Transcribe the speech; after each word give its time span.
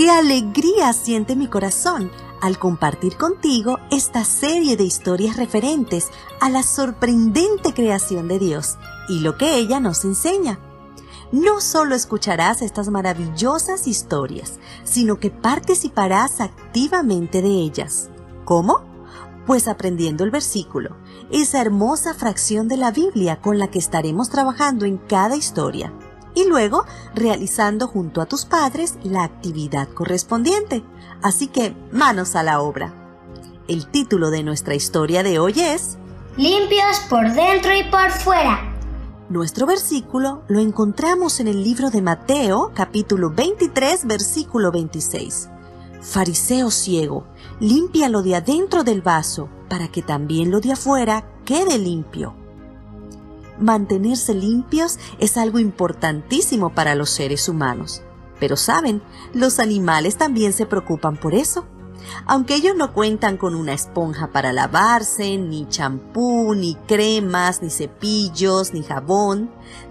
Qué 0.00 0.10
alegría 0.10 0.92
siente 0.94 1.36
mi 1.36 1.46
corazón 1.46 2.10
al 2.40 2.58
compartir 2.58 3.18
contigo 3.18 3.78
esta 3.90 4.24
serie 4.24 4.78
de 4.78 4.84
historias 4.84 5.36
referentes 5.36 6.08
a 6.40 6.48
la 6.48 6.62
sorprendente 6.62 7.74
creación 7.74 8.26
de 8.26 8.38
Dios 8.38 8.78
y 9.10 9.20
lo 9.20 9.36
que 9.36 9.56
ella 9.56 9.78
nos 9.78 10.06
enseña. 10.06 10.58
No 11.32 11.60
solo 11.60 11.94
escucharás 11.94 12.62
estas 12.62 12.88
maravillosas 12.88 13.86
historias, 13.86 14.58
sino 14.84 15.20
que 15.20 15.30
participarás 15.30 16.40
activamente 16.40 17.42
de 17.42 17.50
ellas. 17.50 18.08
¿Cómo? 18.46 18.80
Pues 19.46 19.68
aprendiendo 19.68 20.24
el 20.24 20.30
versículo, 20.30 20.96
esa 21.30 21.60
hermosa 21.60 22.14
fracción 22.14 22.68
de 22.68 22.78
la 22.78 22.90
Biblia 22.90 23.40
con 23.40 23.58
la 23.58 23.68
que 23.68 23.78
estaremos 23.78 24.30
trabajando 24.30 24.86
en 24.86 24.96
cada 24.96 25.36
historia 25.36 25.92
y 26.34 26.44
luego 26.44 26.84
realizando 27.14 27.86
junto 27.86 28.20
a 28.20 28.26
tus 28.26 28.44
padres 28.44 28.96
la 29.02 29.24
actividad 29.24 29.88
correspondiente. 29.88 30.82
Así 31.22 31.48
que 31.48 31.74
manos 31.92 32.36
a 32.36 32.42
la 32.42 32.60
obra. 32.60 32.94
El 33.68 33.86
título 33.86 34.30
de 34.30 34.42
nuestra 34.42 34.74
historia 34.74 35.22
de 35.22 35.38
hoy 35.38 35.54
es 35.60 35.96
Limpios 36.36 37.00
por 37.08 37.32
dentro 37.32 37.72
y 37.74 37.84
por 37.90 38.10
fuera. 38.10 38.66
Nuestro 39.28 39.66
versículo 39.66 40.42
lo 40.48 40.58
encontramos 40.58 41.38
en 41.38 41.46
el 41.46 41.62
libro 41.62 41.90
de 41.90 42.02
Mateo, 42.02 42.72
capítulo 42.74 43.30
23, 43.30 44.06
versículo 44.06 44.72
26. 44.72 45.48
Fariseo 46.02 46.70
ciego, 46.70 47.26
limpia 47.60 48.08
lo 48.08 48.22
de 48.22 48.34
adentro 48.34 48.82
del 48.82 49.02
vaso, 49.02 49.48
para 49.68 49.86
que 49.88 50.02
también 50.02 50.50
lo 50.50 50.60
de 50.60 50.72
afuera 50.72 51.24
quede 51.44 51.78
limpio 51.78 52.39
mantenerse 53.60 54.34
limpios 54.34 54.98
es 55.18 55.36
algo 55.36 55.58
importantísimo 55.58 56.70
para 56.70 56.94
los 56.94 57.10
seres 57.10 57.48
humanos. 57.48 58.02
Pero 58.38 58.56
saben, 58.56 59.02
los 59.34 59.58
animales 59.58 60.16
también 60.16 60.52
se 60.52 60.66
preocupan 60.66 61.16
por 61.16 61.34
eso. 61.34 61.66
Aunque 62.26 62.54
ellos 62.54 62.74
no 62.76 62.94
cuentan 62.94 63.36
con 63.36 63.54
una 63.54 63.74
esponja 63.74 64.32
para 64.32 64.52
lavarse, 64.52 65.36
ni 65.36 65.68
champú, 65.68 66.54
ni 66.54 66.74
cremas, 66.74 67.62
ni 67.62 67.70
cepillos, 67.70 68.72
ni 68.72 68.82
jabón, 68.82 69.50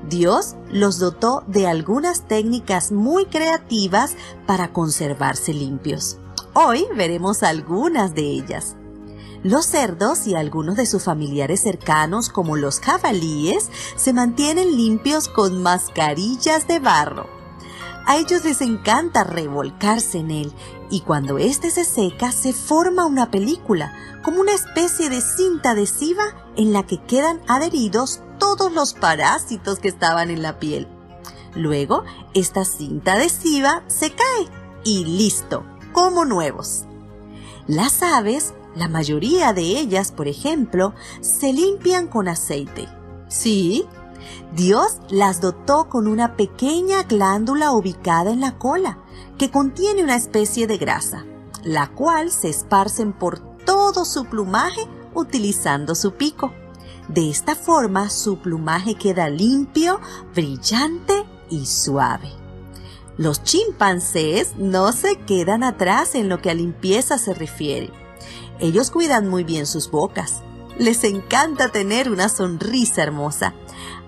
Dios 0.09 0.55
los 0.71 0.97
dotó 0.97 1.43
de 1.47 1.67
algunas 1.67 2.27
técnicas 2.27 2.91
muy 2.91 3.25
creativas 3.25 4.15
para 4.47 4.73
conservarse 4.73 5.53
limpios. 5.53 6.17
Hoy 6.53 6.87
veremos 6.95 7.43
algunas 7.43 8.15
de 8.15 8.23
ellas. 8.23 8.75
Los 9.43 9.65
cerdos 9.65 10.27
y 10.27 10.35
algunos 10.35 10.75
de 10.75 10.85
sus 10.85 11.03
familiares 11.03 11.61
cercanos, 11.61 12.27
como 12.29 12.57
los 12.57 12.79
jabalíes, 12.81 13.69
se 13.95 14.11
mantienen 14.11 14.75
limpios 14.75 15.29
con 15.29 15.63
mascarillas 15.63 16.67
de 16.67 16.79
barro. 16.79 17.27
A 18.05 18.17
ellos 18.17 18.43
les 18.43 18.61
encanta 18.61 19.23
revolcarse 19.23 20.17
en 20.17 20.31
él 20.31 20.53
y 20.89 21.01
cuando 21.01 21.37
éste 21.37 21.69
se 21.71 21.85
seca 21.85 22.31
se 22.31 22.53
forma 22.53 23.05
una 23.05 23.31
película, 23.31 23.93
como 24.23 24.41
una 24.41 24.53
especie 24.53 25.09
de 25.09 25.21
cinta 25.21 25.71
adhesiva 25.71 26.23
en 26.57 26.73
la 26.73 26.83
que 26.85 27.01
quedan 27.03 27.39
adheridos 27.47 28.21
todos 28.39 28.73
los 28.73 28.93
parásitos 28.93 29.79
que 29.79 29.87
estaban 29.87 30.31
en 30.31 30.41
la 30.41 30.59
piel. 30.59 30.87
Luego, 31.55 32.03
esta 32.33 32.65
cinta 32.65 33.13
adhesiva 33.13 33.83
se 33.87 34.11
cae 34.11 34.47
y 34.83 35.05
listo, 35.05 35.63
como 35.93 36.25
nuevos. 36.25 36.85
Las 37.67 38.01
aves 38.01 38.53
la 38.75 38.87
mayoría 38.87 39.53
de 39.53 39.61
ellas, 39.61 40.11
por 40.11 40.27
ejemplo, 40.27 40.93
se 41.21 41.53
limpian 41.53 42.07
con 42.07 42.27
aceite. 42.27 42.87
Sí, 43.27 43.85
Dios 44.55 44.97
las 45.09 45.41
dotó 45.41 45.89
con 45.89 46.07
una 46.07 46.35
pequeña 46.35 47.03
glándula 47.03 47.71
ubicada 47.71 48.31
en 48.31 48.41
la 48.41 48.57
cola, 48.57 48.99
que 49.37 49.51
contiene 49.51 50.03
una 50.03 50.15
especie 50.15 50.67
de 50.67 50.77
grasa, 50.77 51.25
la 51.63 51.87
cual 51.87 52.31
se 52.31 52.49
esparcen 52.49 53.13
por 53.13 53.39
todo 53.39 54.05
su 54.05 54.25
plumaje 54.25 54.81
utilizando 55.13 55.95
su 55.95 56.13
pico. 56.13 56.53
De 57.07 57.29
esta 57.29 57.55
forma 57.55 58.09
su 58.09 58.37
plumaje 58.37 58.95
queda 58.95 59.29
limpio, 59.29 59.99
brillante 60.33 61.25
y 61.49 61.65
suave. 61.65 62.29
Los 63.17 63.43
chimpancés 63.43 64.53
no 64.57 64.91
se 64.93 65.17
quedan 65.17 65.63
atrás 65.63 66.15
en 66.15 66.29
lo 66.29 66.41
que 66.41 66.51
a 66.51 66.53
limpieza 66.53 67.17
se 67.17 67.33
refiere. 67.33 67.91
Ellos 68.59 68.91
cuidan 68.91 69.27
muy 69.27 69.43
bien 69.43 69.65
sus 69.65 69.89
bocas. 69.89 70.41
Les 70.77 71.03
encanta 71.03 71.69
tener 71.69 72.09
una 72.09 72.29
sonrisa 72.29 73.03
hermosa. 73.03 73.53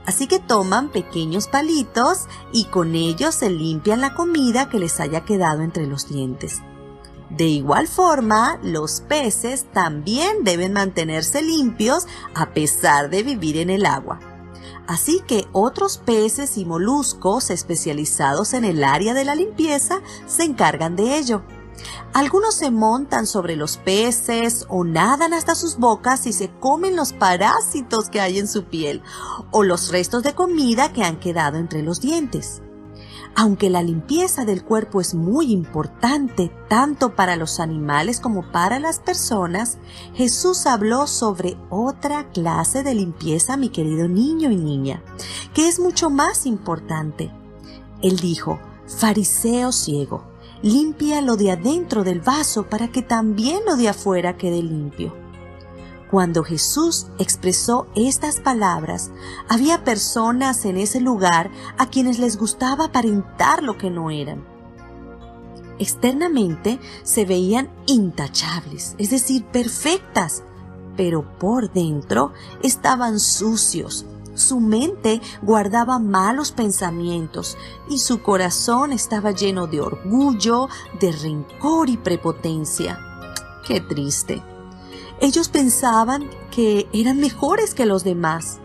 Así 0.05 0.27
que 0.27 0.39
toman 0.39 0.89
pequeños 0.89 1.47
palitos 1.47 2.27
y 2.51 2.65
con 2.65 2.95
ellos 2.95 3.35
se 3.35 3.49
limpian 3.49 4.01
la 4.01 4.13
comida 4.13 4.69
que 4.69 4.79
les 4.79 4.99
haya 4.99 5.21
quedado 5.25 5.61
entre 5.61 5.85
los 5.85 6.09
dientes. 6.09 6.61
De 7.29 7.45
igual 7.45 7.87
forma, 7.87 8.59
los 8.61 9.01
peces 9.01 9.65
también 9.71 10.43
deben 10.43 10.73
mantenerse 10.73 11.41
limpios 11.41 12.07
a 12.33 12.53
pesar 12.53 13.09
de 13.09 13.23
vivir 13.23 13.57
en 13.57 13.69
el 13.69 13.85
agua. 13.85 14.19
Así 14.87 15.21
que 15.25 15.47
otros 15.53 15.97
peces 15.97 16.57
y 16.57 16.65
moluscos 16.65 17.49
especializados 17.49 18.53
en 18.53 18.65
el 18.65 18.83
área 18.83 19.13
de 19.13 19.23
la 19.23 19.35
limpieza 19.35 20.01
se 20.25 20.43
encargan 20.43 20.97
de 20.97 21.17
ello. 21.17 21.43
Algunos 22.13 22.55
se 22.55 22.71
montan 22.71 23.25
sobre 23.25 23.55
los 23.55 23.77
peces 23.77 24.65
o 24.67 24.83
nadan 24.83 25.33
hasta 25.33 25.55
sus 25.55 25.77
bocas 25.77 26.27
y 26.27 26.33
se 26.33 26.49
comen 26.59 26.97
los 26.97 27.13
parásitos 27.13 28.09
que 28.09 28.19
hay 28.19 28.37
en 28.37 28.49
su 28.49 28.65
piel 28.65 29.01
o 29.51 29.63
los 29.63 29.91
restos 29.91 30.21
de 30.21 30.35
comida 30.35 30.91
que 30.91 31.03
han 31.03 31.19
quedado 31.21 31.57
entre 31.57 31.83
los 31.83 32.01
dientes. 32.01 32.61
Aunque 33.33 33.69
la 33.69 33.81
limpieza 33.81 34.43
del 34.43 34.65
cuerpo 34.65 34.99
es 34.99 35.15
muy 35.15 35.53
importante 35.53 36.51
tanto 36.67 37.15
para 37.15 37.37
los 37.37 37.61
animales 37.61 38.19
como 38.19 38.51
para 38.51 38.77
las 38.77 38.99
personas, 38.99 39.77
Jesús 40.13 40.65
habló 40.65 41.07
sobre 41.07 41.57
otra 41.69 42.29
clase 42.31 42.83
de 42.83 42.93
limpieza, 42.93 43.55
mi 43.55 43.69
querido 43.69 44.09
niño 44.09 44.51
y 44.51 44.57
niña, 44.57 45.01
que 45.53 45.69
es 45.69 45.79
mucho 45.79 46.09
más 46.09 46.45
importante. 46.45 47.31
Él 48.01 48.17
dijo, 48.17 48.59
fariseo 48.85 49.71
ciego, 49.71 50.30
limpia 50.63 51.21
lo 51.21 51.37
de 51.37 51.51
adentro 51.51 52.03
del 52.03 52.21
vaso 52.21 52.67
para 52.69 52.89
que 52.89 53.01
también 53.01 53.61
lo 53.65 53.75
de 53.75 53.89
afuera 53.89 54.37
quede 54.37 54.61
limpio. 54.61 55.15
Cuando 56.11 56.43
Jesús 56.43 57.07
expresó 57.19 57.87
estas 57.95 58.41
palabras, 58.41 59.11
había 59.47 59.85
personas 59.85 60.65
en 60.65 60.77
ese 60.77 60.99
lugar 60.99 61.49
a 61.77 61.89
quienes 61.89 62.19
les 62.19 62.37
gustaba 62.37 62.85
aparentar 62.85 63.63
lo 63.63 63.77
que 63.77 63.89
no 63.89 64.11
eran. 64.11 64.45
Externamente 65.79 66.79
se 67.03 67.25
veían 67.25 67.69
intachables, 67.87 68.95
es 68.97 69.09
decir, 69.09 69.45
perfectas, 69.45 70.43
pero 70.97 71.37
por 71.39 71.71
dentro 71.71 72.33
estaban 72.61 73.19
sucios, 73.19 74.05
su 74.41 74.59
mente 74.59 75.21
guardaba 75.41 75.99
malos 75.99 76.51
pensamientos 76.51 77.57
y 77.89 77.99
su 77.99 78.21
corazón 78.21 78.91
estaba 78.91 79.31
lleno 79.31 79.67
de 79.67 79.81
orgullo, 79.81 80.67
de 80.99 81.11
rencor 81.11 81.89
y 81.89 81.97
prepotencia. 81.97 82.99
Qué 83.65 83.79
triste. 83.79 84.43
Ellos 85.19 85.49
pensaban 85.49 86.29
que 86.49 86.89
eran 86.93 87.19
mejores 87.19 87.73
que 87.73 87.85
los 87.85 88.03
demás. 88.03 88.59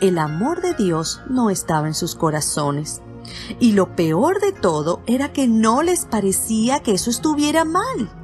El 0.00 0.18
amor 0.18 0.62
de 0.62 0.74
Dios 0.74 1.20
no 1.28 1.50
estaba 1.50 1.86
en 1.86 1.94
sus 1.94 2.14
corazones. 2.14 3.02
Y 3.60 3.72
lo 3.72 3.94
peor 3.94 4.40
de 4.40 4.52
todo 4.52 5.00
era 5.06 5.32
que 5.32 5.46
no 5.46 5.82
les 5.82 6.04
parecía 6.06 6.80
que 6.80 6.92
eso 6.92 7.10
estuviera 7.10 7.64
mal. 7.64 8.23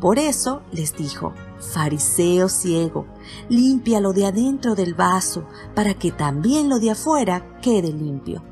Por 0.00 0.18
eso 0.18 0.62
les 0.70 0.96
dijo, 0.96 1.32
Fariseo 1.58 2.48
ciego, 2.48 3.06
limpia 3.48 4.00
lo 4.00 4.12
de 4.12 4.26
adentro 4.26 4.76
del 4.76 4.94
vaso 4.94 5.44
para 5.74 5.94
que 5.94 6.12
también 6.12 6.68
lo 6.68 6.78
de 6.78 6.92
afuera 6.92 7.58
quede 7.60 7.92
limpio. 7.92 8.42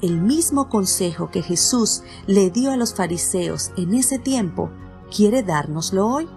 El 0.00 0.20
mismo 0.20 0.68
consejo 0.68 1.30
que 1.30 1.42
Jesús 1.42 2.02
le 2.26 2.50
dio 2.50 2.70
a 2.70 2.76
los 2.76 2.94
fariseos 2.94 3.70
en 3.76 3.94
ese 3.94 4.18
tiempo, 4.18 4.70
quiere 5.14 5.42
dárnoslo 5.42 6.06
hoy. 6.06 6.28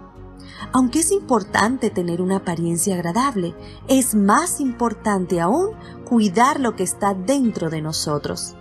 Aunque 0.72 1.00
es 1.00 1.10
importante 1.10 1.88
tener 1.88 2.20
una 2.20 2.36
apariencia 2.36 2.94
agradable, 2.94 3.54
es 3.88 4.14
más 4.14 4.60
importante 4.60 5.40
aún 5.40 5.70
cuidar 6.04 6.60
lo 6.60 6.76
que 6.76 6.82
está 6.82 7.14
dentro 7.14 7.70
de 7.70 7.80
nosotros 7.80 8.54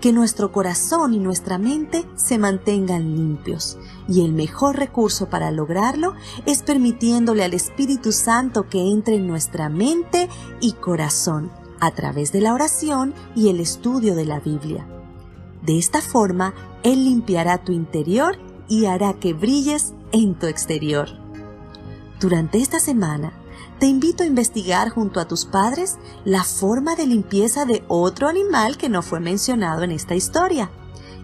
que 0.00 0.12
nuestro 0.12 0.52
corazón 0.52 1.14
y 1.14 1.18
nuestra 1.18 1.58
mente 1.58 2.04
se 2.16 2.38
mantengan 2.38 3.16
limpios. 3.16 3.78
Y 4.08 4.24
el 4.24 4.32
mejor 4.32 4.76
recurso 4.76 5.28
para 5.28 5.50
lograrlo 5.50 6.14
es 6.46 6.62
permitiéndole 6.62 7.44
al 7.44 7.54
Espíritu 7.54 8.12
Santo 8.12 8.68
que 8.68 8.80
entre 8.80 9.16
en 9.16 9.26
nuestra 9.26 9.68
mente 9.68 10.28
y 10.60 10.72
corazón 10.72 11.50
a 11.80 11.90
través 11.90 12.32
de 12.32 12.40
la 12.40 12.54
oración 12.54 13.14
y 13.34 13.48
el 13.48 13.60
estudio 13.60 14.14
de 14.14 14.24
la 14.24 14.40
Biblia. 14.40 14.86
De 15.62 15.78
esta 15.78 16.00
forma, 16.00 16.54
Él 16.82 17.04
limpiará 17.04 17.58
tu 17.58 17.72
interior 17.72 18.38
y 18.68 18.86
hará 18.86 19.14
que 19.14 19.32
brilles 19.32 19.94
en 20.12 20.38
tu 20.38 20.46
exterior. 20.46 21.08
Durante 22.20 22.58
esta 22.58 22.80
semana, 22.80 23.32
te 23.78 23.86
invito 23.86 24.22
a 24.22 24.26
investigar 24.26 24.88
junto 24.88 25.20
a 25.20 25.28
tus 25.28 25.44
padres 25.44 25.98
la 26.24 26.44
forma 26.44 26.96
de 26.96 27.06
limpieza 27.06 27.66
de 27.66 27.84
otro 27.88 28.28
animal 28.28 28.78
que 28.78 28.88
no 28.88 29.02
fue 29.02 29.20
mencionado 29.20 29.82
en 29.82 29.92
esta 29.92 30.14
historia. 30.14 30.70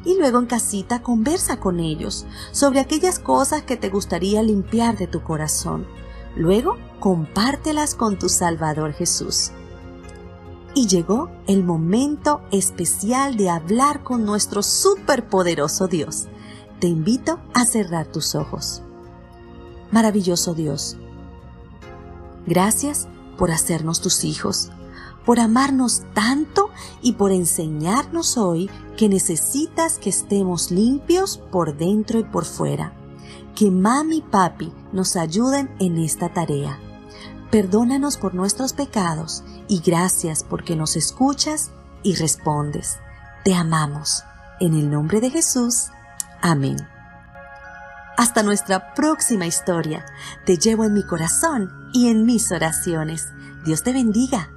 y 0.04 0.18
luego 0.18 0.40
en 0.40 0.46
casita 0.46 1.00
conversa 1.00 1.60
con 1.60 1.78
ellos 1.78 2.26
sobre 2.50 2.80
aquellas 2.80 3.20
cosas 3.20 3.62
que 3.62 3.76
te 3.76 3.88
gustaría 3.88 4.42
limpiar 4.42 4.98
de 4.98 5.06
tu 5.06 5.22
corazón. 5.22 5.86
Luego 6.34 6.76
compártelas 6.98 7.94
con 7.94 8.18
tu 8.18 8.28
Salvador 8.28 8.94
Jesús. 8.94 9.52
Y 10.74 10.88
llegó 10.88 11.30
el 11.46 11.62
momento 11.62 12.40
especial 12.50 13.36
de 13.36 13.48
hablar 13.48 14.02
con 14.02 14.24
nuestro 14.24 14.64
superpoderoso 14.64 15.86
Dios. 15.86 16.26
Te 16.80 16.88
invito 16.88 17.38
a 17.54 17.64
cerrar 17.64 18.08
tus 18.08 18.34
ojos. 18.34 18.82
Maravilloso 19.92 20.54
Dios, 20.54 20.96
gracias 22.46 23.08
por 23.36 23.50
hacernos 23.50 24.00
tus 24.00 24.24
hijos 24.24 24.70
por 25.24 25.40
amarnos 25.40 26.02
tanto 26.14 26.70
y 27.00 27.12
por 27.12 27.32
enseñarnos 27.32 28.36
hoy 28.36 28.70
que 28.96 29.08
necesitas 29.08 29.98
que 29.98 30.10
estemos 30.10 30.70
limpios 30.70 31.38
por 31.50 31.76
dentro 31.76 32.18
y 32.18 32.24
por 32.24 32.44
fuera. 32.44 32.92
Que 33.54 33.70
mami 33.70 34.18
y 34.18 34.22
papi 34.22 34.72
nos 34.92 35.16
ayuden 35.16 35.74
en 35.78 35.98
esta 35.98 36.32
tarea. 36.32 36.78
Perdónanos 37.50 38.16
por 38.16 38.34
nuestros 38.34 38.72
pecados 38.72 39.44
y 39.68 39.80
gracias 39.80 40.42
porque 40.42 40.74
nos 40.74 40.96
escuchas 40.96 41.70
y 42.02 42.14
respondes. 42.14 42.98
Te 43.44 43.54
amamos. 43.54 44.24
En 44.60 44.74
el 44.74 44.90
nombre 44.90 45.20
de 45.20 45.30
Jesús. 45.30 45.88
Amén. 46.40 46.76
Hasta 48.16 48.42
nuestra 48.42 48.94
próxima 48.94 49.46
historia. 49.46 50.04
Te 50.44 50.58
llevo 50.58 50.84
en 50.84 50.92
mi 50.92 51.02
corazón 51.02 51.90
y 51.92 52.08
en 52.08 52.24
mis 52.24 52.52
oraciones. 52.52 53.32
Dios 53.64 53.82
te 53.82 53.92
bendiga 53.92 54.51